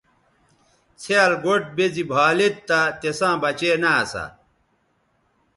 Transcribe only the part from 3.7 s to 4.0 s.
نہ